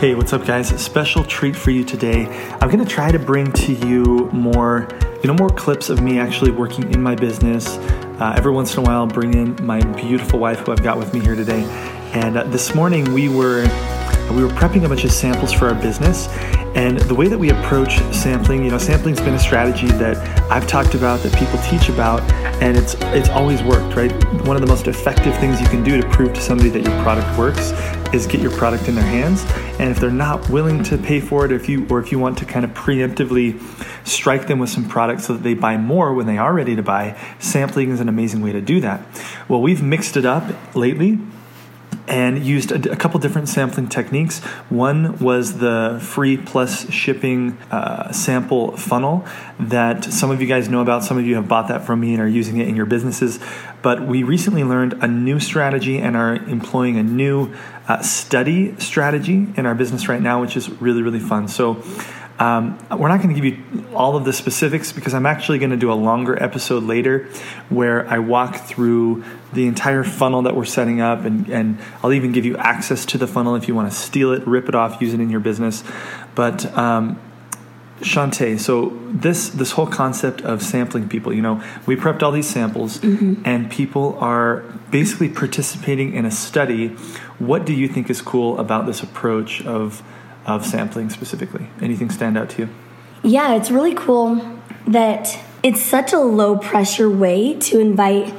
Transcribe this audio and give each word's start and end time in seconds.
Hey, 0.00 0.14
what's 0.14 0.32
up, 0.32 0.46
guys? 0.46 0.68
Special 0.82 1.22
treat 1.24 1.54
for 1.54 1.70
you 1.70 1.84
today. 1.84 2.24
I'm 2.58 2.70
to 2.70 2.86
try 2.86 3.12
to 3.12 3.18
bring 3.18 3.52
to 3.52 3.74
you 3.74 4.30
more, 4.32 4.88
you 5.22 5.28
know, 5.28 5.34
more 5.34 5.50
clips 5.50 5.90
of 5.90 6.00
me 6.00 6.18
actually 6.18 6.52
working 6.52 6.90
in 6.94 7.02
my 7.02 7.14
business. 7.14 7.76
Uh, 8.18 8.32
every 8.34 8.50
once 8.50 8.72
in 8.72 8.78
a 8.78 8.82
while, 8.82 9.06
bring 9.06 9.34
in 9.34 9.62
my 9.62 9.82
beautiful 9.96 10.38
wife, 10.38 10.60
who 10.60 10.72
I've 10.72 10.82
got 10.82 10.96
with 10.96 11.12
me 11.12 11.20
here 11.20 11.34
today. 11.34 11.64
And 12.14 12.38
uh, 12.38 12.44
this 12.44 12.74
morning, 12.74 13.12
we 13.12 13.28
were 13.28 13.64
we 14.32 14.44
were 14.44 14.50
prepping 14.50 14.84
a 14.84 14.88
bunch 14.88 15.04
of 15.04 15.12
samples 15.12 15.52
for 15.52 15.68
our 15.68 15.74
business. 15.74 16.28
And 16.74 16.98
the 17.00 17.14
way 17.14 17.26
that 17.26 17.38
we 17.38 17.50
approach 17.50 17.98
sampling, 18.14 18.64
you 18.64 18.70
know, 18.70 18.78
sampling's 18.78 19.20
been 19.20 19.34
a 19.34 19.38
strategy 19.38 19.88
that 19.88 20.16
I've 20.50 20.66
talked 20.68 20.94
about, 20.94 21.20
that 21.20 21.34
people 21.34 21.58
teach 21.68 21.88
about, 21.88 22.20
and 22.62 22.76
it's 22.76 22.94
it's 23.12 23.28
always 23.28 23.62
worked, 23.62 23.96
right? 23.96 24.12
One 24.46 24.56
of 24.56 24.62
the 24.62 24.68
most 24.68 24.86
effective 24.86 25.36
things 25.38 25.60
you 25.60 25.66
can 25.66 25.82
do 25.82 26.00
to 26.00 26.08
prove 26.10 26.32
to 26.34 26.40
somebody 26.40 26.70
that 26.70 26.82
your 26.82 27.02
product 27.02 27.36
works 27.36 27.72
is 28.14 28.26
get 28.26 28.40
your 28.40 28.52
product 28.52 28.88
in 28.88 28.94
their 28.94 29.04
hands. 29.04 29.44
And 29.80 29.90
if 29.90 29.98
they're 29.98 30.10
not 30.10 30.48
willing 30.48 30.84
to 30.84 30.98
pay 30.98 31.20
for 31.20 31.44
it, 31.44 31.50
if 31.50 31.68
you 31.68 31.86
or 31.88 31.98
if 31.98 32.12
you 32.12 32.18
want 32.20 32.38
to 32.38 32.44
kind 32.44 32.64
of 32.64 32.72
preemptively 32.72 33.60
strike 34.06 34.46
them 34.46 34.60
with 34.60 34.70
some 34.70 34.88
products 34.88 35.26
so 35.26 35.32
that 35.32 35.42
they 35.42 35.54
buy 35.54 35.76
more 35.76 36.14
when 36.14 36.26
they 36.26 36.38
are 36.38 36.52
ready 36.52 36.76
to 36.76 36.82
buy, 36.82 37.18
sampling 37.40 37.90
is 37.90 38.00
an 38.00 38.08
amazing 38.08 38.42
way 38.42 38.52
to 38.52 38.60
do 38.60 38.80
that. 38.80 39.00
Well, 39.48 39.60
we've 39.60 39.82
mixed 39.82 40.16
it 40.16 40.24
up 40.24 40.76
lately 40.76 41.18
and 42.08 42.44
used 42.44 42.72
a, 42.72 42.92
a, 42.92 42.96
couple 42.96 43.20
different 43.20 43.48
sampling 43.48 43.88
techniques. 43.88 44.40
One 44.68 45.18
was 45.18 45.58
the 45.58 45.98
free 46.02 46.36
plus 46.36 46.90
shipping 46.90 47.58
uh, 47.70 48.12
sample 48.12 48.76
funnel 48.76 49.24
that 49.58 50.04
some 50.04 50.30
of 50.30 50.40
you 50.40 50.46
guys 50.46 50.68
know 50.68 50.80
about. 50.80 51.04
Some 51.04 51.18
of 51.18 51.26
you 51.26 51.36
have 51.36 51.48
bought 51.48 51.68
that 51.68 51.84
from 51.84 52.00
me 52.00 52.12
and 52.12 52.22
are 52.22 52.28
using 52.28 52.58
it 52.58 52.68
in 52.68 52.76
your 52.76 52.86
businesses. 52.86 53.38
But 53.82 54.06
we 54.06 54.22
recently 54.22 54.64
learned 54.64 54.94
a 55.02 55.06
new 55.06 55.40
strategy 55.40 55.98
and 55.98 56.16
are 56.16 56.34
employing 56.34 56.96
a 56.96 57.02
new 57.02 57.54
uh, 57.88 58.02
study 58.02 58.74
strategy 58.78 59.46
in 59.56 59.66
our 59.66 59.74
business 59.74 60.08
right 60.08 60.20
now, 60.20 60.40
which 60.40 60.56
is 60.56 60.68
really, 60.80 61.02
really 61.02 61.20
fun. 61.20 61.48
So, 61.48 61.82
um, 62.40 62.78
we're 62.90 63.08
not 63.08 63.22
going 63.22 63.34
to 63.34 63.40
give 63.40 63.44
you 63.44 63.86
all 63.94 64.16
of 64.16 64.24
the 64.24 64.32
specifics 64.32 64.92
because 64.92 65.12
I'm 65.12 65.26
actually 65.26 65.58
going 65.58 65.72
to 65.72 65.76
do 65.76 65.92
a 65.92 65.94
longer 65.94 66.42
episode 66.42 66.84
later 66.84 67.28
where 67.68 68.08
I 68.08 68.18
walk 68.18 68.64
through 68.64 69.24
the 69.52 69.66
entire 69.66 70.04
funnel 70.04 70.42
that 70.42 70.56
we're 70.56 70.64
setting 70.64 71.02
up, 71.02 71.26
and, 71.26 71.48
and 71.50 71.78
I'll 72.02 72.14
even 72.14 72.32
give 72.32 72.46
you 72.46 72.56
access 72.56 73.04
to 73.06 73.18
the 73.18 73.26
funnel 73.26 73.56
if 73.56 73.68
you 73.68 73.74
want 73.74 73.92
to 73.92 73.96
steal 73.96 74.32
it, 74.32 74.46
rip 74.46 74.70
it 74.70 74.74
off, 74.74 75.02
use 75.02 75.12
it 75.12 75.20
in 75.20 75.28
your 75.28 75.40
business. 75.40 75.84
But 76.34 76.64
um, 76.78 77.20
Shantae, 78.00 78.58
so 78.58 78.98
this 79.10 79.50
this 79.50 79.72
whole 79.72 79.86
concept 79.86 80.40
of 80.40 80.62
sampling 80.62 81.10
people, 81.10 81.34
you 81.34 81.42
know, 81.42 81.62
we 81.84 81.94
prepped 81.94 82.22
all 82.22 82.32
these 82.32 82.48
samples, 82.48 82.98
mm-hmm. 82.98 83.42
and 83.44 83.70
people 83.70 84.18
are 84.18 84.60
basically 84.90 85.28
participating 85.28 86.14
in 86.14 86.24
a 86.24 86.30
study. 86.30 86.88
What 87.38 87.66
do 87.66 87.74
you 87.74 87.86
think 87.86 88.08
is 88.08 88.22
cool 88.22 88.58
about 88.58 88.86
this 88.86 89.02
approach 89.02 89.60
of 89.66 90.02
of 90.56 90.66
sampling 90.66 91.10
specifically? 91.10 91.68
Anything 91.80 92.10
stand 92.10 92.36
out 92.36 92.50
to 92.50 92.62
you? 92.62 92.68
Yeah, 93.22 93.54
it's 93.54 93.70
really 93.70 93.94
cool 93.94 94.60
that 94.86 95.38
it's 95.62 95.80
such 95.80 96.12
a 96.12 96.18
low 96.18 96.56
pressure 96.56 97.10
way 97.10 97.54
to 97.54 97.78
invite 97.78 98.34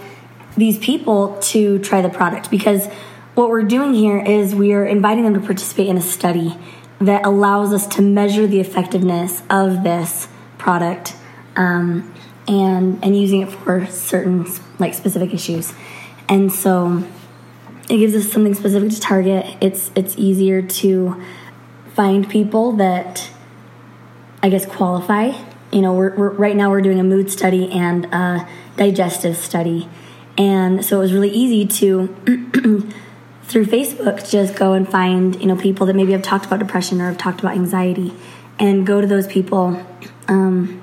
these 0.57 0.77
people 0.79 1.37
to 1.39 1.79
try 1.79 2.01
the 2.01 2.09
product 2.09 2.49
because 2.49 2.87
what 3.35 3.49
we're 3.49 3.63
doing 3.63 3.93
here 3.93 4.19
is 4.19 4.53
we 4.53 4.73
are 4.73 4.85
inviting 4.85 5.23
them 5.23 5.33
to 5.33 5.39
participate 5.39 5.87
in 5.87 5.97
a 5.97 6.01
study 6.01 6.57
that 6.99 7.25
allows 7.25 7.73
us 7.73 7.87
to 7.87 8.01
measure 8.01 8.45
the 8.45 8.59
effectiveness 8.59 9.41
of 9.49 9.83
this 9.83 10.27
product 10.57 11.15
um, 11.55 12.13
and 12.47 13.03
and 13.03 13.17
using 13.17 13.41
it 13.41 13.51
for 13.51 13.85
certain 13.87 14.45
like 14.79 14.93
specific 14.93 15.33
issues 15.33 15.73
and 16.27 16.51
so 16.51 17.03
it 17.89 17.97
gives 17.97 18.13
us 18.13 18.31
something 18.31 18.53
specific 18.53 18.89
to 18.89 18.99
target 18.99 19.45
it's 19.61 19.91
it's 19.95 20.17
easier 20.17 20.61
to 20.61 21.21
find 21.94 22.30
people 22.30 22.73
that 22.73 23.30
I 24.44 24.50
guess 24.50 24.66
qualify. 24.66 25.31
You 25.72 25.81
know, 25.81 25.94
we're, 25.94 26.16
we're, 26.16 26.31
right 26.31 26.56
now 26.56 26.70
we're 26.70 26.81
doing 26.81 27.00
a 27.00 27.03
mood 27.03 27.31
study 27.31 27.72
and 27.72 28.06
a 28.06 28.47
digestive 28.75 29.38
study, 29.38 29.88
and 30.38 30.84
so 30.84 30.97
it 30.97 31.00
was 31.00 31.13
really 31.13 31.30
easy 31.30 31.66
to 31.66 32.07
through 33.44 33.66
Facebook 33.66 34.30
just 34.30 34.56
go 34.56 34.74
and 34.74 34.90
find 34.90 35.40
you 35.40 35.47
know 35.47 35.56
people 35.56 35.85
that 35.85 35.96
maybe 35.96 36.12
have 36.12 36.22
talked 36.22 36.46
about 36.46 36.59
depression 36.59 37.00
or 37.01 37.07
have 37.07 37.18
talked 37.18 37.40
about 37.40 37.53
anxiety, 37.53 38.13
and 38.59 38.85
go 38.85 39.00
to 39.00 39.07
those 39.07 39.28
people, 39.28 39.85
um, 40.28 40.81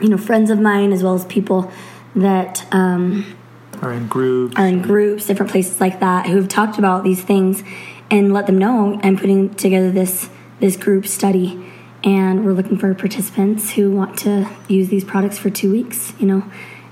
you 0.00 0.08
know, 0.08 0.18
friends 0.18 0.50
of 0.50 0.58
mine 0.58 0.92
as 0.92 1.02
well 1.02 1.14
as 1.14 1.24
people 1.26 1.70
that. 2.14 2.66
Um, 2.72 3.36
are 3.80 3.92
in 3.92 4.06
groups 4.06 4.54
are 4.56 4.66
in 4.66 4.80
groups 4.80 5.26
different 5.26 5.50
places 5.50 5.80
like 5.80 5.98
that 5.98 6.26
who 6.26 6.36
have 6.36 6.46
talked 6.46 6.78
about 6.78 7.02
these 7.02 7.20
things 7.20 7.64
and 8.12 8.32
let 8.32 8.46
them 8.46 8.56
know 8.56 9.00
i'm 9.02 9.16
putting 9.16 9.52
together 9.54 9.90
this 9.90 10.28
this 10.62 10.76
group 10.76 11.06
study 11.06 11.62
and 12.04 12.44
we're 12.44 12.52
looking 12.52 12.78
for 12.78 12.94
participants 12.94 13.72
who 13.72 13.90
want 13.90 14.16
to 14.20 14.48
use 14.68 14.88
these 14.88 15.02
products 15.04 15.36
for 15.38 15.50
two 15.50 15.70
weeks 15.70 16.14
you 16.18 16.26
know? 16.26 16.44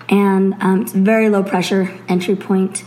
And 0.08 0.54
um, 0.60 0.82
it's 0.82 0.92
very 0.92 1.28
low 1.30 1.44
pressure 1.44 1.96
entry 2.08 2.34
point 2.34 2.82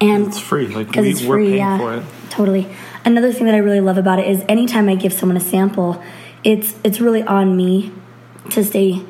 and 0.00 0.28
it's 0.28 0.38
free 0.38 0.68
like 0.68 0.94
we, 0.94 1.10
it's 1.10 1.22
free, 1.22 1.56
yeah, 1.56 1.76
for 1.76 1.96
it. 1.96 2.04
totally. 2.30 2.68
Another 3.04 3.32
thing 3.32 3.46
that 3.46 3.54
i 3.54 3.58
really 3.58 3.80
love 3.80 3.98
about 3.98 4.20
it 4.20 4.28
is 4.28 4.44
anytime 4.48 4.88
i 4.88 4.94
give 4.94 5.12
someone 5.12 5.36
a 5.36 5.40
sample 5.40 6.00
it's 6.44 6.76
it's 6.84 7.00
really 7.00 7.22
on 7.24 7.56
me 7.56 7.90
to 8.50 8.62
stay 8.62 9.02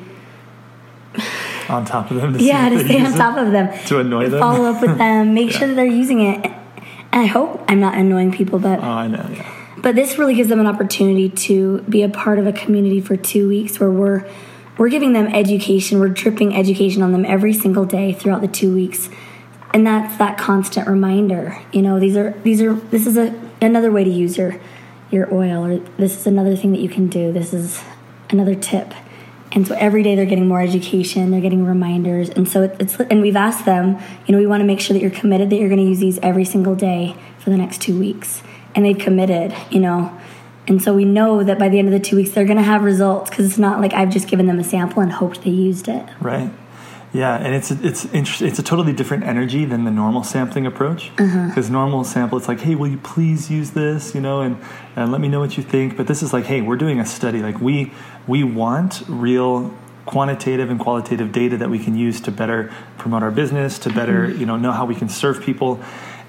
on 1.69 1.85
top 1.85 2.09
of 2.09 2.17
them 2.17 2.35
yeah 2.39 2.69
to 2.69 2.83
stay 2.83 2.99
on 3.05 3.13
top 3.13 3.37
of 3.37 3.51
them. 3.51 3.69
To 3.87 3.99
annoy 3.99 4.29
them? 4.29 4.39
follow 4.39 4.65
up 4.65 4.81
with 4.81 4.97
them 4.97 5.35
make 5.35 5.51
yeah. 5.51 5.59
sure 5.59 5.67
that 5.67 5.75
they're 5.75 5.85
using 5.85 6.21
it. 6.21 6.43
And 7.11 7.21
i 7.21 7.25
hope 7.25 7.63
i'm 7.67 7.79
not 7.79 7.93
annoying 7.93 8.31
people 8.31 8.57
but 8.57 8.79
oh 8.79 8.83
i 8.83 9.07
know 9.07 9.29
yeah 9.31 9.58
but 9.81 9.95
this 9.95 10.17
really 10.17 10.35
gives 10.35 10.49
them 10.49 10.59
an 10.59 10.67
opportunity 10.67 11.29
to 11.29 11.81
be 11.81 12.03
a 12.03 12.09
part 12.09 12.39
of 12.39 12.47
a 12.47 12.53
community 12.53 13.01
for 13.01 13.15
two 13.15 13.47
weeks 13.47 13.79
where 13.79 13.91
we're 13.91 14.29
we're 14.77 14.89
giving 14.89 15.11
them 15.11 15.27
education, 15.27 15.99
we're 15.99 16.07
dripping 16.07 16.55
education 16.55 17.01
on 17.01 17.11
them 17.11 17.25
every 17.25 17.51
single 17.51 17.85
day 17.85 18.13
throughout 18.13 18.39
the 18.39 18.47
two 18.47 18.73
weeks. 18.73 19.09
And 19.73 19.85
that's 19.85 20.17
that 20.17 20.37
constant 20.37 20.87
reminder. 20.87 21.61
You 21.73 21.81
know, 21.81 21.99
these 21.99 22.15
are 22.15 22.31
these 22.43 22.61
are 22.61 22.73
this 22.73 23.05
is 23.05 23.17
a 23.17 23.37
another 23.61 23.91
way 23.91 24.03
to 24.03 24.09
use 24.09 24.37
your 24.37 24.59
your 25.11 25.33
oil 25.33 25.65
or 25.65 25.79
this 25.97 26.17
is 26.17 26.27
another 26.27 26.55
thing 26.55 26.71
that 26.71 26.79
you 26.79 26.89
can 26.89 27.07
do. 27.07 27.33
This 27.33 27.53
is 27.53 27.83
another 28.29 28.55
tip. 28.55 28.93
And 29.51 29.67
so 29.67 29.75
every 29.75 30.03
day 30.03 30.15
they're 30.15 30.25
getting 30.25 30.47
more 30.47 30.61
education, 30.61 31.31
they're 31.31 31.41
getting 31.41 31.65
reminders. 31.65 32.29
And 32.29 32.47
so 32.47 32.71
it's, 32.79 32.99
and 32.99 33.21
we've 33.21 33.35
asked 33.35 33.65
them, 33.65 33.97
you 34.27 34.31
know, 34.31 34.37
we 34.37 34.45
want 34.45 34.61
to 34.61 34.65
make 34.65 34.79
sure 34.79 34.93
that 34.93 35.01
you're 35.01 35.09
committed 35.09 35.49
that 35.49 35.55
you're 35.55 35.69
going 35.69 35.81
to 35.81 35.87
use 35.87 35.97
these 35.97 36.19
every 36.19 36.45
single 36.45 36.75
day 36.75 37.15
for 37.39 37.49
the 37.49 37.57
next 37.57 37.81
two 37.81 37.97
weeks 37.99 38.43
and 38.75 38.85
they've 38.85 38.97
committed, 38.97 39.55
you 39.69 39.79
know. 39.79 40.17
And 40.67 40.81
so 40.81 40.93
we 40.93 41.03
know 41.03 41.43
that 41.43 41.57
by 41.57 41.67
the 41.69 41.79
end 41.79 41.87
of 41.87 41.93
the 41.93 41.99
two 41.99 42.15
weeks, 42.15 42.31
they're 42.31 42.45
going 42.45 42.57
to 42.57 42.63
have 42.63 42.83
results 42.83 43.29
because 43.29 43.45
it's 43.45 43.57
not 43.57 43.81
like 43.81 43.93
I've 43.93 44.11
just 44.11 44.27
given 44.27 44.45
them 44.45 44.59
a 44.59 44.63
sample 44.63 45.01
and 45.01 45.11
hoped 45.11 45.43
they 45.43 45.49
used 45.49 45.87
it. 45.87 46.07
Right. 46.21 46.51
Yeah, 47.11 47.35
and 47.37 47.55
it's 47.55 47.71
it's 47.71 48.05
interesting. 48.05 48.47
It's 48.47 48.59
a 48.59 48.63
totally 48.63 48.93
different 48.93 49.23
energy 49.23 49.65
than 49.65 49.83
the 49.83 49.89
normal 49.89 50.23
sampling 50.23 50.67
approach. 50.67 51.09
Because 51.15 51.65
uh-huh. 51.65 51.69
normal 51.69 52.03
sample, 52.03 52.37
it's 52.37 52.47
like, 52.47 52.59
hey, 52.59 52.75
will 52.75 52.87
you 52.87 52.99
please 52.99 53.49
use 53.49 53.71
this? 53.71 54.13
You 54.13 54.21
know, 54.21 54.41
and 54.41 54.57
and 54.95 55.11
let 55.11 55.19
me 55.19 55.27
know 55.27 55.39
what 55.39 55.57
you 55.57 55.63
think. 55.63 55.97
But 55.97 56.05
this 56.05 56.21
is 56.21 56.33
like, 56.33 56.45
hey, 56.45 56.61
we're 56.61 56.77
doing 56.77 56.99
a 56.99 57.05
study. 57.05 57.39
Like 57.39 57.59
we 57.59 57.91
we 58.27 58.43
want 58.43 59.01
real 59.07 59.73
quantitative 60.05 60.69
and 60.69 60.79
qualitative 60.79 61.31
data 61.31 61.57
that 61.57 61.69
we 61.69 61.79
can 61.79 61.95
use 61.95 62.21
to 62.21 62.31
better 62.31 62.71
promote 62.99 63.23
our 63.23 63.31
business, 63.31 63.79
to 63.79 63.89
better 63.91 64.27
mm-hmm. 64.27 64.39
you 64.39 64.45
know 64.45 64.57
know 64.57 64.71
how 64.71 64.85
we 64.85 64.93
can 64.93 65.09
serve 65.09 65.41
people. 65.41 65.79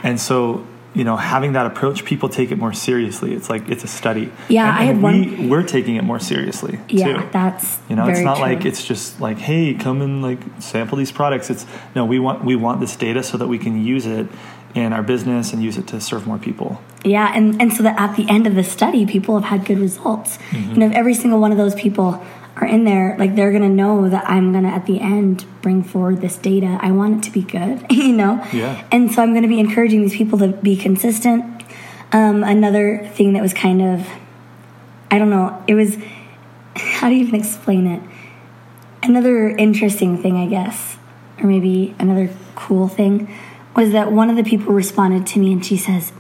And 0.03 0.19
so 0.19 0.67
you 0.95 1.05
know 1.05 1.17
having 1.17 1.53
that 1.53 1.67
approach 1.67 2.05
people 2.05 2.29
take 2.29 2.51
it 2.51 2.57
more 2.57 2.73
seriously 2.73 3.33
it's 3.33 3.49
like 3.49 3.69
it's 3.69 3.85
a 3.85 3.89
study 3.89 4.33
yeah 4.49 4.69
and, 4.69 4.79
I 4.79 4.83
had 4.85 4.97
we, 4.97 5.03
one... 5.03 5.49
we're 5.49 5.63
taking 5.63 5.97
it 5.97 6.03
more 6.03 6.19
seriously 6.19 6.79
yeah 6.89 7.21
too. 7.21 7.29
that's 7.33 7.79
you 7.89 7.97
know 7.97 8.09
it's 8.09 8.21
not 8.21 8.37
true. 8.37 8.47
like 8.47 8.65
it's 8.65 8.85
just 8.85 9.21
like 9.21 9.39
hey 9.39 9.75
come 9.75 10.03
and 10.03 10.23
like 10.23 10.41
sample 10.59 10.99
these 10.99 11.13
products 11.13 11.51
it's 11.51 11.67
no 11.95 12.05
we 12.05 12.19
want 12.19 12.45
we 12.45 12.57
want 12.57 12.81
this 12.81 12.97
data 12.97 13.23
so 13.23 13.39
that 13.39 13.47
we 13.47 13.59
can 13.59 13.85
use 13.85 14.07
it 14.07 14.27
in 14.75 14.93
our 14.93 15.03
business 15.03 15.53
and 15.53 15.63
use 15.63 15.77
it 15.77 15.87
to 15.89 16.01
serve 16.01 16.27
more 16.27 16.39
people 16.39 16.81
yeah 17.05 17.33
and 17.35 17.61
and 17.61 17.73
so 17.73 17.83
that 17.83 17.99
at 17.99 18.17
the 18.17 18.29
end 18.29 18.47
of 18.47 18.55
the 18.55 18.65
study 18.65 19.07
people 19.07 19.39
have 19.39 19.49
had 19.49 19.67
good 19.67 19.79
results 19.79 20.39
mm-hmm. 20.51 20.73
you 20.73 20.77
know 20.77 20.91
every 20.95 21.15
single 21.15 21.41
one 21.41 21.53
of 21.53 21.59
those 21.59 21.75
people 21.75 22.25
are 22.57 22.67
in 22.67 22.85
there, 22.85 23.17
like 23.19 23.37
they're 23.37 23.53
gonna 23.53 23.69
know 23.69 24.09
that 24.09 24.29
I'm 24.29 24.53
gonna 24.53 24.69
at 24.69 24.87
the 24.87 25.01
end 25.01 25.45
bring 25.63 25.83
forward 25.83 26.21
this 26.21 26.37
data. 26.37 26.79
I 26.81 26.91
want 26.91 27.19
it 27.19 27.29
to 27.29 27.33
be 27.33 27.43
good, 27.43 27.87
you 27.91 28.13
know. 28.13 28.45
Yeah. 28.53 28.87
And 28.91 29.11
so 29.13 29.23
I'm 29.23 29.35
gonna 29.35 29.49
be 29.49 29.61
encouraging 29.61 30.03
these 30.03 30.17
people 30.17 30.39
to 30.39 30.49
be 30.49 30.77
consistent. 30.77 31.65
Um, 32.13 32.43
another 32.43 33.09
thing 33.15 33.35
that 33.35 33.43
was 33.43 33.55
kind 33.55 33.81
of, 33.81 34.09
I 35.11 35.19
don't 35.19 35.31
know, 35.31 35.63
it 35.69 35.75
was, 35.75 35.97
how 36.77 37.09
do 37.09 37.15
you 37.15 37.23
even 37.23 37.39
explain 37.39 37.87
it? 37.87 38.03
Another 39.03 39.49
interesting 39.49 40.21
thing, 40.21 40.37
I 40.37 40.47
guess, 40.47 40.99
or 41.39 41.47
maybe 41.47 41.95
another 41.99 42.31
cool 42.55 42.89
thing, 42.89 43.33
was 43.77 43.93
that 43.93 44.13
one 44.13 44.29
of 44.29 44.37
the 44.37 44.45
people 44.45 44.75
responded 44.75 45.27
to 45.29 45.39
me 45.39 45.53
and 45.53 45.65
she 45.65 45.77
says, 45.77 46.13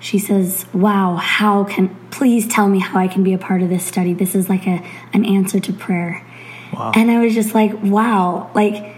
she 0.00 0.18
says, 0.18 0.66
Wow, 0.72 1.16
how 1.16 1.64
can, 1.64 1.94
please 2.10 2.48
tell 2.48 2.68
me 2.68 2.80
how 2.80 2.98
I 2.98 3.06
can 3.06 3.22
be 3.22 3.32
a 3.32 3.38
part 3.38 3.62
of 3.62 3.68
this 3.68 3.84
study. 3.84 4.14
This 4.14 4.34
is 4.34 4.48
like 4.48 4.66
a, 4.66 4.82
an 5.12 5.24
answer 5.24 5.60
to 5.60 5.72
prayer. 5.72 6.26
Wow. 6.72 6.92
And 6.94 7.10
I 7.10 7.20
was 7.20 7.34
just 7.34 7.54
like, 7.54 7.72
Wow, 7.82 8.50
like, 8.54 8.96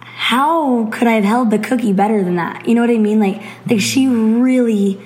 how 0.00 0.86
could 0.86 1.06
I 1.06 1.12
have 1.12 1.24
held 1.24 1.50
the 1.50 1.58
cookie 1.58 1.92
better 1.92 2.24
than 2.24 2.36
that? 2.36 2.66
You 2.66 2.74
know 2.74 2.80
what 2.80 2.90
I 2.90 2.98
mean? 2.98 3.20
Like, 3.20 3.42
like 3.68 3.80
she 3.80 4.08
really 4.08 5.00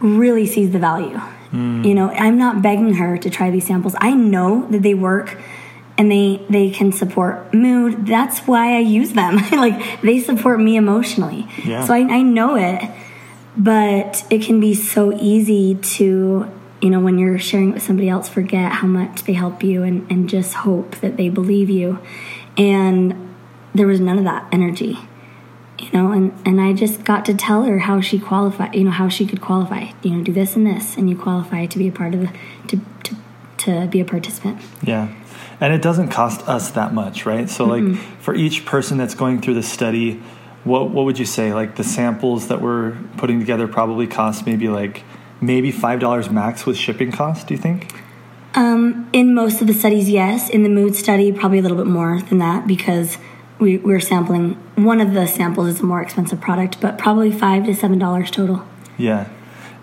really 0.00 0.46
sees 0.46 0.72
the 0.72 0.78
value. 0.78 1.16
Hmm. 1.16 1.82
You 1.84 1.94
know, 1.94 2.10
I'm 2.10 2.36
not 2.36 2.62
begging 2.62 2.94
her 2.94 3.16
to 3.18 3.30
try 3.30 3.50
these 3.50 3.66
samples. 3.66 3.94
I 3.98 4.12
know 4.12 4.66
that 4.70 4.82
they 4.82 4.94
work 4.94 5.38
and 5.98 6.10
they 6.10 6.44
they 6.50 6.70
can 6.70 6.92
support 6.92 7.54
mood. 7.54 8.06
That's 8.06 8.40
why 8.40 8.76
I 8.76 8.80
use 8.80 9.12
them. 9.12 9.36
like 9.52 10.00
they 10.02 10.20
support 10.20 10.60
me 10.60 10.76
emotionally. 10.76 11.46
Yeah. 11.64 11.84
So 11.84 11.94
I, 11.94 12.00
I 12.00 12.22
know 12.22 12.56
it, 12.56 12.82
but 13.56 14.24
it 14.30 14.42
can 14.42 14.60
be 14.60 14.74
so 14.74 15.12
easy 15.14 15.74
to 15.76 16.50
you 16.80 16.90
know 16.90 17.00
when 17.00 17.18
you're 17.18 17.38
sharing 17.38 17.70
it 17.70 17.74
with 17.74 17.82
somebody 17.82 18.08
else 18.08 18.28
forget 18.28 18.72
how 18.72 18.86
much 18.86 19.24
they 19.24 19.32
help 19.32 19.62
you 19.62 19.82
and, 19.82 20.10
and 20.10 20.28
just 20.28 20.54
hope 20.54 20.96
that 20.96 21.16
they 21.16 21.28
believe 21.28 21.70
you 21.70 21.98
and 22.58 23.34
there 23.74 23.86
was 23.86 24.00
none 24.00 24.18
of 24.18 24.24
that 24.24 24.46
energy 24.52 24.98
you 25.78 25.90
know 25.92 26.12
and, 26.12 26.32
and 26.44 26.60
i 26.60 26.72
just 26.72 27.04
got 27.04 27.24
to 27.24 27.34
tell 27.34 27.64
her 27.64 27.80
how 27.80 28.00
she 28.00 28.18
qualified 28.18 28.74
you 28.74 28.84
know 28.84 28.90
how 28.90 29.08
she 29.08 29.26
could 29.26 29.40
qualify 29.40 29.90
you 30.02 30.10
know 30.10 30.22
do 30.22 30.32
this 30.32 30.54
and 30.54 30.66
this 30.66 30.96
and 30.96 31.08
you 31.08 31.16
qualify 31.16 31.64
to 31.64 31.78
be 31.78 31.88
a 31.88 31.92
part 31.92 32.14
of 32.14 32.20
the 32.20 32.32
to, 32.68 32.80
to, 33.02 33.16
to 33.56 33.86
be 33.86 34.00
a 34.00 34.04
participant 34.04 34.60
Yeah. 34.82 35.08
And 35.60 35.72
it 35.72 35.80
doesn't 35.80 36.08
cost 36.08 36.46
us 36.46 36.72
that 36.72 36.92
much, 36.92 37.24
right? 37.24 37.48
So, 37.48 37.64
like, 37.64 37.82
mm-hmm. 37.82 38.20
for 38.20 38.34
each 38.34 38.66
person 38.66 38.98
that's 38.98 39.14
going 39.14 39.40
through 39.40 39.54
the 39.54 39.62
study, 39.62 40.20
what, 40.66 40.90
what 40.90 41.04
would 41.04 41.18
you 41.18 41.24
say? 41.24 41.54
Like, 41.54 41.76
the 41.76 41.84
samples 41.84 42.48
that 42.48 42.60
we're 42.60 42.96
putting 43.16 43.38
together 43.38 43.68
probably 43.68 44.06
cost 44.06 44.46
maybe 44.46 44.68
like 44.68 45.04
maybe 45.40 45.72
$5 45.72 46.30
max 46.30 46.66
with 46.66 46.76
shipping 46.76 47.12
costs, 47.12 47.44
do 47.44 47.54
you 47.54 47.60
think? 47.60 47.94
Um, 48.54 49.08
in 49.12 49.34
most 49.34 49.60
of 49.60 49.66
the 49.66 49.74
studies, 49.74 50.08
yes. 50.08 50.48
In 50.48 50.62
the 50.62 50.68
mood 50.68 50.96
study, 50.96 51.30
probably 51.30 51.58
a 51.58 51.62
little 51.62 51.76
bit 51.76 51.86
more 51.86 52.20
than 52.22 52.38
that 52.38 52.66
because 52.66 53.18
we, 53.58 53.78
we're 53.78 54.00
sampling 54.00 54.54
one 54.76 55.00
of 55.00 55.12
the 55.12 55.26
samples 55.26 55.68
is 55.68 55.80
a 55.80 55.84
more 55.84 56.02
expensive 56.02 56.40
product, 56.40 56.80
but 56.80 56.98
probably 56.98 57.30
five 57.30 57.64
to 57.66 57.74
seven 57.74 57.98
dollars 57.98 58.30
total. 58.30 58.66
Yeah. 58.98 59.28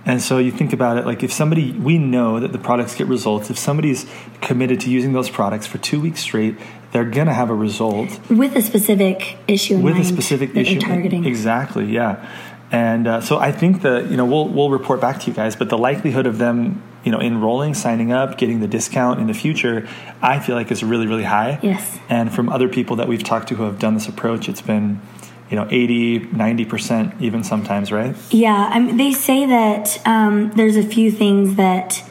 And 0.06 0.22
so 0.22 0.38
you 0.38 0.52
think 0.52 0.74
about 0.74 0.98
it 0.98 1.06
like 1.06 1.24
if 1.24 1.32
somebody, 1.32 1.72
we 1.72 1.98
know 1.98 2.40
that 2.40 2.52
the 2.52 2.58
products 2.58 2.96
get 2.96 3.08
results. 3.08 3.50
If 3.50 3.58
somebody's 3.58 4.06
committed 4.42 4.82
to 4.82 4.90
using 4.90 5.14
those 5.14 5.30
products 5.30 5.66
for 5.66 5.78
two 5.78 6.02
weeks 6.02 6.20
straight, 6.20 6.58
they're 6.94 7.04
going 7.04 7.28
to 7.28 7.34
have 7.34 7.50
a 7.50 7.56
result 7.56 8.20
with 8.30 8.56
a 8.56 8.62
specific 8.62 9.38
issue 9.48 9.76
in 9.76 9.82
with 9.82 9.98
a 9.98 10.04
specific 10.04 10.56
issue. 10.56 10.80
targeting. 10.80 11.26
Exactly, 11.26 11.86
yeah. 11.86 12.30
And 12.72 13.08
uh, 13.08 13.22
so 13.22 13.38
I 13.38 13.52
think 13.52 13.82
that, 13.82 14.10
you 14.10 14.18
know, 14.18 14.26
we'll, 14.26 14.48
we'll 14.48 14.70
report 14.70 15.02
back 15.02 15.20
to 15.22 15.28
you 15.28 15.34
guys, 15.34 15.56
but 15.56 15.70
the 15.70 15.78
likelihood 15.78 16.26
of 16.26 16.38
them, 16.38 16.82
you 17.04 17.12
know, 17.12 17.20
enrolling, 17.20 17.74
signing 17.74 18.12
up, 18.12 18.38
getting 18.38 18.62
the 18.62 18.68
discount 18.68 19.20
in 19.20 19.28
the 19.28 19.34
future, 19.34 19.88
I 20.22 20.40
feel 20.40 20.56
like 20.56 20.72
is 20.72 20.84
really, 20.84 21.06
really 21.06 21.24
high. 21.24 21.60
Yes. 21.62 22.00
And 22.10 22.34
from 22.34 22.50
other 22.50 22.70
people 22.70 22.96
that 22.96 23.08
we've 23.08 23.24
talked 23.24 23.50
to 23.50 23.56
who 23.56 23.64
have 23.64 23.78
done 23.78 23.96
this 23.96 24.08
approach, 24.08 24.48
it's 24.48 24.62
been, 24.62 25.02
you 25.50 25.56
know, 25.56 25.68
80, 25.70 26.22
90% 26.28 27.22
even 27.22 27.44
sometimes, 27.44 27.92
right? 27.92 28.16
Yeah, 28.32 28.70
I 28.72 28.80
mean, 28.80 28.98
they 28.98 29.14
say 29.14 29.46
that 29.46 30.02
um, 30.08 30.52
there's 30.52 30.76
a 30.76 30.84
few 30.84 31.12
things 31.12 31.56
that 31.56 32.04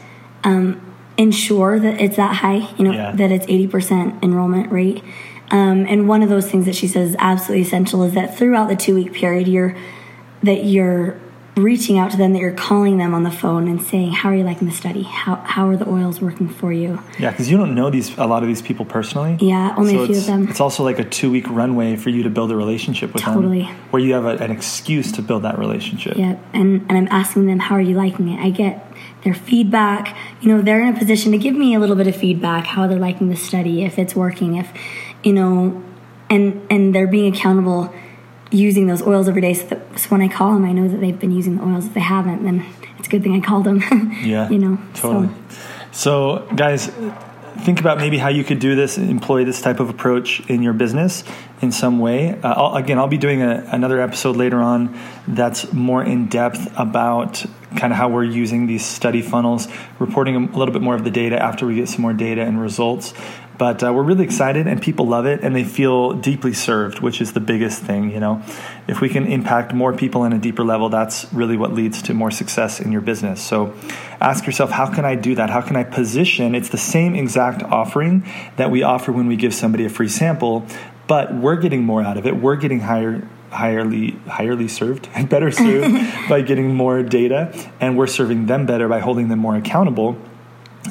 um, 0.44 0.91
ensure 1.16 1.78
that 1.78 2.00
it's 2.00 2.16
that 2.16 2.36
high. 2.36 2.68
You 2.78 2.84
know, 2.86 2.92
Yeah. 2.92 3.12
that 3.12 3.30
it's 3.30 3.44
eighty 3.48 3.66
percent 3.66 4.14
enrollment 4.22 4.70
rate. 4.72 5.02
Um, 5.50 5.84
and 5.86 6.08
one 6.08 6.22
of 6.22 6.28
those 6.30 6.50
things 6.50 6.64
that 6.64 6.74
she 6.74 6.88
says 6.88 7.10
is 7.10 7.16
absolutely 7.18 7.62
essential 7.66 8.02
is 8.04 8.14
that 8.14 8.36
throughout 8.38 8.68
the 8.68 8.76
two 8.76 8.94
week 8.94 9.12
period, 9.12 9.46
you're 9.48 9.76
that 10.42 10.64
you're 10.64 11.16
reaching 11.56 11.98
out 11.98 12.10
to 12.10 12.16
them, 12.16 12.32
that 12.32 12.38
you're 12.38 12.52
calling 12.52 12.96
them 12.96 13.14
on 13.14 13.24
the 13.24 13.30
phone 13.30 13.68
and 13.68 13.82
saying, 13.82 14.12
"How 14.12 14.30
are 14.30 14.34
you 14.34 14.44
liking 14.44 14.66
the 14.68 14.74
study? 14.74 15.02
How 15.02 15.36
how 15.36 15.68
are 15.68 15.76
the 15.76 15.88
oils 15.88 16.20
working 16.20 16.48
for 16.48 16.72
you?" 16.72 17.00
Yeah, 17.18 17.30
because 17.30 17.50
you 17.50 17.56
don't 17.56 17.74
know 17.74 17.90
these 17.90 18.16
a 18.16 18.26
lot 18.26 18.42
of 18.42 18.48
these 18.48 18.62
people 18.62 18.84
personally. 18.84 19.36
Yeah, 19.40 19.74
only 19.76 19.94
so 19.94 20.02
a 20.02 20.06
few 20.06 20.16
of 20.16 20.26
them. 20.26 20.48
It's 20.48 20.60
also 20.60 20.82
like 20.82 20.98
a 20.98 21.04
two 21.04 21.30
week 21.30 21.48
runway 21.48 21.96
for 21.96 22.10
you 22.10 22.22
to 22.22 22.30
build 22.30 22.50
a 22.50 22.56
relationship 22.56 23.12
with 23.12 23.22
Totally. 23.22 23.62
them, 23.62 23.76
where 23.90 24.02
you 24.02 24.14
have 24.14 24.24
a, 24.24 24.42
an 24.42 24.50
excuse 24.50 25.12
to 25.12 25.22
build 25.22 25.42
that 25.42 25.58
relationship. 25.58 26.16
Yeah, 26.16 26.36
and, 26.54 26.86
and 26.88 26.92
I'm 26.92 27.08
asking 27.10 27.46
them, 27.46 27.58
how 27.58 27.74
are 27.74 27.80
you 27.80 27.96
liking 27.96 28.28
it? 28.28 28.40
I 28.40 28.50
get 28.50 28.86
their 29.24 29.34
feedback. 29.34 30.16
You 30.40 30.48
know, 30.48 30.62
they're 30.62 30.80
in 30.80 30.94
a 30.94 30.98
position 30.98 31.32
to 31.32 31.38
give 31.38 31.54
me 31.54 31.74
a 31.74 31.78
little 31.78 31.96
bit 31.96 32.06
of 32.06 32.16
feedback, 32.16 32.66
how 32.66 32.86
they're 32.86 32.98
liking 32.98 33.28
the 33.28 33.36
study, 33.36 33.84
if 33.84 33.98
it's 33.98 34.16
working, 34.16 34.56
if, 34.56 34.72
you 35.22 35.32
know, 35.32 35.82
and 36.30 36.66
and 36.70 36.94
they're 36.94 37.06
being 37.06 37.34
accountable 37.34 37.92
using 38.52 38.86
those 38.86 39.02
oils 39.02 39.28
every 39.28 39.40
day. 39.40 39.54
So, 39.54 39.66
that, 39.66 39.98
so 39.98 40.08
when 40.08 40.20
I 40.20 40.28
call 40.28 40.54
them, 40.54 40.64
I 40.64 40.72
know 40.72 40.88
that 40.88 40.98
they've 40.98 41.18
been 41.18 41.32
using 41.32 41.56
the 41.56 41.64
oils. 41.64 41.86
If 41.86 41.94
they 41.94 42.00
haven't, 42.00 42.44
then 42.44 42.66
it's 42.98 43.08
a 43.08 43.10
good 43.10 43.22
thing 43.22 43.34
I 43.34 43.40
called 43.40 43.64
them. 43.64 43.82
Yeah, 44.22 44.48
you 44.48 44.58
know, 44.58 44.78
totally. 44.94 45.28
So, 45.90 46.46
So, 46.46 46.54
guys, 46.54 46.90
think 47.58 47.80
about 47.80 47.98
maybe 47.98 48.18
how 48.18 48.28
you 48.28 48.44
could 48.44 48.58
do 48.58 48.74
this, 48.74 48.98
employ 48.98 49.44
this 49.44 49.60
type 49.60 49.80
of 49.80 49.88
approach 49.88 50.40
in 50.48 50.62
your 50.62 50.72
business 50.72 51.24
in 51.60 51.72
some 51.72 51.98
way. 51.98 52.38
Uh, 52.40 52.54
I'll, 52.54 52.76
again, 52.76 52.98
I'll 52.98 53.08
be 53.08 53.18
doing 53.18 53.42
a, 53.42 53.64
another 53.68 54.00
episode 54.00 54.36
later 54.36 54.60
on 54.60 54.98
that's 55.28 55.72
more 55.72 56.02
in 56.02 56.28
depth 56.28 56.72
about 56.78 57.44
kind 57.76 57.92
of 57.92 57.96
how 57.98 58.08
we're 58.08 58.24
using 58.24 58.66
these 58.66 58.84
study 58.84 59.22
funnels, 59.22 59.68
reporting 59.98 60.36
a 60.36 60.58
little 60.58 60.72
bit 60.72 60.82
more 60.82 60.94
of 60.94 61.04
the 61.04 61.10
data 61.10 61.40
after 61.42 61.66
we 61.66 61.76
get 61.76 61.88
some 61.88 62.02
more 62.02 62.12
data 62.12 62.42
and 62.42 62.60
results. 62.60 63.14
But 63.58 63.82
uh, 63.82 63.92
we're 63.92 64.02
really 64.02 64.24
excited, 64.24 64.66
and 64.66 64.80
people 64.80 65.06
love 65.06 65.26
it, 65.26 65.42
and 65.42 65.54
they 65.54 65.64
feel 65.64 66.14
deeply 66.14 66.52
served, 66.52 67.00
which 67.00 67.20
is 67.20 67.32
the 67.32 67.40
biggest 67.40 67.82
thing. 67.82 68.10
You 68.10 68.20
know, 68.20 68.42
if 68.88 69.00
we 69.00 69.08
can 69.08 69.26
impact 69.26 69.74
more 69.74 69.92
people 69.92 70.24
in 70.24 70.32
a 70.32 70.38
deeper 70.38 70.64
level, 70.64 70.88
that's 70.88 71.32
really 71.32 71.56
what 71.56 71.72
leads 71.72 72.02
to 72.02 72.14
more 72.14 72.30
success 72.30 72.80
in 72.80 72.92
your 72.92 73.02
business. 73.02 73.42
So, 73.42 73.74
ask 74.20 74.46
yourself, 74.46 74.70
how 74.70 74.92
can 74.92 75.04
I 75.04 75.14
do 75.14 75.34
that? 75.34 75.50
How 75.50 75.60
can 75.60 75.76
I 75.76 75.84
position? 75.84 76.54
It's 76.54 76.70
the 76.70 76.78
same 76.78 77.14
exact 77.14 77.62
offering 77.62 78.26
that 78.56 78.70
we 78.70 78.82
offer 78.82 79.12
when 79.12 79.26
we 79.26 79.36
give 79.36 79.54
somebody 79.54 79.84
a 79.84 79.90
free 79.90 80.08
sample, 80.08 80.66
but 81.06 81.34
we're 81.34 81.56
getting 81.56 81.82
more 81.84 82.02
out 82.02 82.16
of 82.16 82.26
it. 82.26 82.36
We're 82.36 82.56
getting 82.56 82.80
higher 82.80 83.28
higherly 83.50 84.18
higherly 84.24 84.68
served 84.68 85.08
and 85.14 85.28
better 85.28 85.50
served 85.50 85.94
by 86.28 86.40
getting 86.40 86.74
more 86.74 87.02
data 87.02 87.52
and 87.80 87.98
we're 87.98 88.06
serving 88.06 88.46
them 88.46 88.64
better 88.64 88.88
by 88.88 88.98
holding 88.98 89.28
them 89.28 89.38
more 89.38 89.56
accountable 89.56 90.16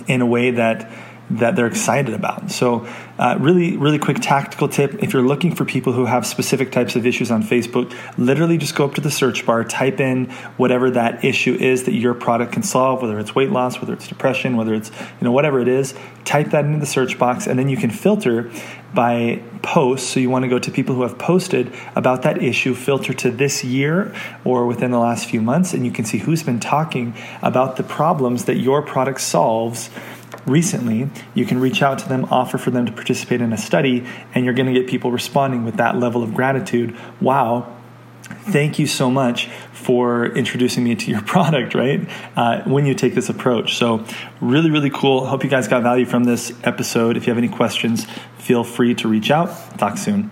in 0.08 0.22
a 0.22 0.25
way 0.25 0.52
that 0.52 0.90
that 1.38 1.56
they're 1.56 1.68
excited 1.68 2.13
about. 2.13 2.51
So, 2.51 2.88
uh, 3.18 3.38
really, 3.39 3.78
really 3.78 4.00
quick 4.00 4.18
tactical 4.19 4.68
tip: 4.68 5.01
if 5.04 5.13
you're 5.13 5.25
looking 5.25 5.56
for 5.56 5.66
people 5.66 5.94
who 5.94 6.06
have 6.06 6.25
specific 6.25 6.72
types 6.72 6.95
of 6.95 7.06
issues 7.06 7.31
on 7.31 7.44
Facebook, 7.44 7.94
literally 8.18 8.57
just 8.57 8.75
go 8.75 8.86
up 8.86 8.95
to 8.95 9.01
the 9.01 9.12
search 9.12 9.45
bar, 9.45 9.63
type 9.63 10.00
in 10.00 10.30
whatever 10.57 10.92
that 10.92 11.24
issue 11.24 11.54
is 11.54 11.83
that 11.83 11.94
your 11.94 12.13
product 12.13 12.51
can 12.51 12.63
solve, 12.63 13.01
whether 13.01 13.19
it's 13.19 13.36
weight 13.36 13.51
loss, 13.51 13.80
whether 13.80 13.94
it's 13.94 14.07
depression, 14.07 14.57
whether 14.57 14.74
it's 14.74 14.89
you 14.89 15.25
know 15.25 15.31
whatever 15.31 15.60
it 15.60 15.68
is. 15.68 15.94
Type 16.25 16.51
that 16.51 16.66
into 16.66 16.80
the 16.80 16.86
search 16.86 17.18
box, 17.18 17.48
and 17.48 17.57
then 17.57 17.69
you 17.69 17.77
can 17.77 17.89
filter 17.89 18.51
by 18.94 19.42
posts. 19.62 20.10
So 20.10 20.19
you 20.19 20.30
want 20.30 20.44
to 20.44 20.50
go 20.50 20.60
to 20.60 20.72
people 20.72 20.95
who 20.95 21.04
have 21.04 21.18
posted 21.18 21.74
about 21.95 22.24
that 22.24 22.42
issue, 22.42 22.74
filter 22.74 23.13
to 23.13 23.31
this 23.31 23.63
year 23.63 24.13
or 24.44 24.66
within 24.66 24.92
the 24.92 25.00
last 25.00 25.30
few 25.30 25.42
months, 25.42 25.74
and 25.74 25.86
you 25.86 25.92
can 25.92 26.06
see 26.06 26.19
who's 26.19 26.44
been 26.44 26.60
talking 26.60 27.16
about 27.42 27.77
the 27.77 27.84
problems 27.84 28.45
that 28.45 28.57
your 28.57 28.81
product 28.81 29.22
solves 29.22 29.89
recently, 30.45 31.10
you 31.33 31.45
can 31.45 31.60
reach 31.60 31.81
out 31.81 32.00
to 32.00 32.10
them, 32.10 32.25
offer 32.25 32.57
for 32.57 32.71
them 32.71 32.86
to 32.86 32.91
participate 32.91 33.41
in 33.41 33.53
a 33.53 33.57
study, 33.57 34.05
and 34.33 34.45
you're 34.45 34.53
going 34.53 34.74
to 34.74 34.79
get 34.79 34.89
people 34.89 35.12
responding 35.12 35.65
with 35.65 35.77
that 35.77 35.98
level 35.98 36.24
of 36.24 36.33
gratitude. 36.33 36.95
Wow, 37.19 37.74
thank 38.24 38.79
you 38.79 38.88
so 38.88 39.10
much 39.10 39.48
for 39.71 40.25
introducing 40.25 40.83
me 40.83 40.95
to 40.95 41.12
your 41.12 41.21
product, 41.33 41.74
right? 41.74 42.07
Uh, 42.36 42.62
when 42.63 42.86
you 42.86 42.93
take 42.93 43.15
this 43.15 43.29
approach. 43.29 43.75
So, 43.75 44.05
really, 44.39 44.69
really 44.69 44.91
cool. 44.91 45.25
Hope 45.25 45.43
you 45.43 45.50
guys 45.50 45.67
got 45.67 45.83
value 45.83 46.05
from 46.05 46.24
this 46.24 46.53
episode. 46.63 47.17
If 47.17 47.27
you 47.27 47.31
have 47.31 47.38
any 47.38 47.50
questions, 47.50 48.05
feel 48.38 48.63
free 48.63 48.95
to 48.95 49.07
reach 49.07 49.31
out. 49.31 49.50
Talk 49.77 49.98
soon. 49.98 50.31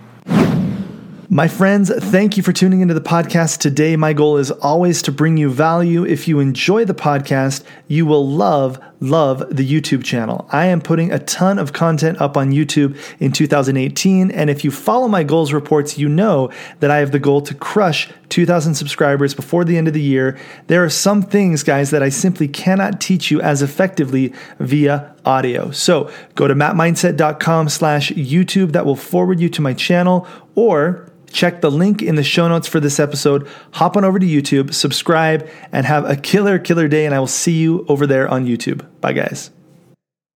My 1.32 1.46
friends, 1.46 1.92
thank 1.94 2.36
you 2.36 2.42
for 2.42 2.52
tuning 2.52 2.80
into 2.80 2.92
the 2.92 3.00
podcast 3.00 3.58
today. 3.58 3.94
My 3.94 4.12
goal 4.12 4.36
is 4.36 4.50
always 4.50 5.00
to 5.02 5.12
bring 5.12 5.36
you 5.36 5.48
value. 5.48 6.04
If 6.04 6.26
you 6.26 6.40
enjoy 6.40 6.84
the 6.84 6.94
podcast, 6.94 7.62
you 7.86 8.04
will 8.04 8.28
love, 8.28 8.80
love 9.00 9.44
the 9.50 9.66
YouTube 9.66 10.04
channel. 10.04 10.46
I 10.50 10.66
am 10.66 10.80
putting 10.80 11.10
a 11.10 11.18
ton 11.18 11.58
of 11.58 11.72
content 11.72 12.20
up 12.20 12.36
on 12.36 12.52
YouTube 12.52 12.98
in 13.18 13.32
2018. 13.32 14.30
And 14.30 14.50
if 14.50 14.64
you 14.64 14.70
follow 14.70 15.08
my 15.08 15.22
goals 15.22 15.52
reports, 15.52 15.98
you 15.98 16.08
know 16.08 16.50
that 16.80 16.90
I 16.90 16.98
have 16.98 17.10
the 17.10 17.18
goal 17.18 17.40
to 17.42 17.54
crush 17.54 18.10
2,000 18.28 18.74
subscribers 18.74 19.34
before 19.34 19.64
the 19.64 19.76
end 19.76 19.88
of 19.88 19.94
the 19.94 20.02
year. 20.02 20.38
There 20.66 20.84
are 20.84 20.90
some 20.90 21.22
things, 21.22 21.62
guys, 21.62 21.90
that 21.90 22.02
I 22.02 22.10
simply 22.10 22.46
cannot 22.46 23.00
teach 23.00 23.30
you 23.30 23.40
as 23.40 23.62
effectively 23.62 24.32
via 24.58 25.14
audio. 25.24 25.70
So 25.70 26.10
go 26.34 26.46
to 26.46 26.54
mattmindset.com 26.54 27.68
slash 27.70 28.12
YouTube. 28.12 28.72
That 28.72 28.86
will 28.86 28.96
forward 28.96 29.40
you 29.40 29.48
to 29.48 29.62
my 29.62 29.74
channel 29.74 30.26
or 30.54 31.10
Check 31.32 31.60
the 31.60 31.70
link 31.70 32.02
in 32.02 32.16
the 32.16 32.22
show 32.22 32.48
notes 32.48 32.66
for 32.66 32.80
this 32.80 33.00
episode. 33.00 33.48
Hop 33.72 33.96
on 33.96 34.04
over 34.04 34.18
to 34.18 34.26
YouTube, 34.26 34.74
subscribe, 34.74 35.48
and 35.72 35.86
have 35.86 36.04
a 36.08 36.16
killer, 36.16 36.58
killer 36.58 36.88
day. 36.88 37.06
And 37.06 37.14
I 37.14 37.20
will 37.20 37.26
see 37.26 37.58
you 37.58 37.84
over 37.88 38.06
there 38.06 38.28
on 38.28 38.46
YouTube. 38.46 38.86
Bye, 39.00 39.12
guys. 39.12 39.50